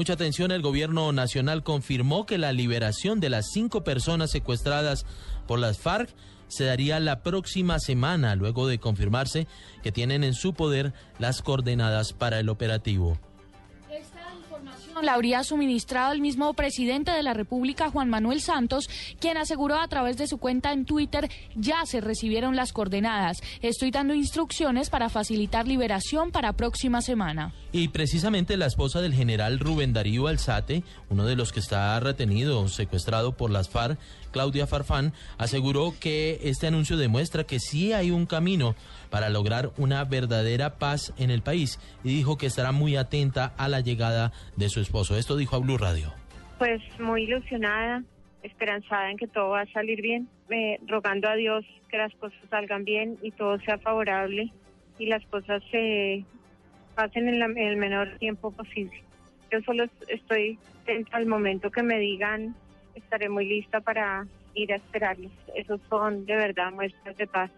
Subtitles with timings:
[0.00, 5.04] Mucha atención, el gobierno nacional confirmó que la liberación de las cinco personas secuestradas
[5.46, 6.08] por las FARC
[6.48, 9.46] se daría la próxima semana, luego de confirmarse
[9.82, 13.18] que tienen en su poder las coordenadas para el operativo
[15.02, 18.88] la habría suministrado el mismo presidente de la República, Juan Manuel Santos,
[19.18, 23.42] quien aseguró a través de su cuenta en Twitter ya se recibieron las coordenadas.
[23.62, 27.54] Estoy dando instrucciones para facilitar liberación para próxima semana.
[27.72, 32.68] Y precisamente la esposa del general Rubén Darío Alzate, uno de los que está retenido,
[32.68, 33.98] secuestrado por las FARC,
[34.30, 38.74] Claudia Farfán, aseguró que este anuncio demuestra que sí hay un camino
[39.10, 43.68] para lograr una verdadera paz en el país y dijo que estará muy atenta a
[43.68, 44.32] la llegada
[44.68, 45.16] su esposo.
[45.16, 46.12] Esto dijo a Blue Radio.
[46.58, 48.02] Pues muy ilusionada,
[48.42, 50.28] esperanzada en que todo va a salir bien,
[50.86, 54.52] rogando a Dios que las cosas salgan bien y todo sea favorable
[54.98, 56.24] y las cosas se
[56.94, 59.02] pasen en, en el menor tiempo posible.
[59.50, 60.58] Yo solo estoy
[61.12, 62.54] al momento que me digan
[62.94, 65.32] estaré muy lista para ir a esperarlos.
[65.54, 67.50] Esos son de verdad muestras de paz.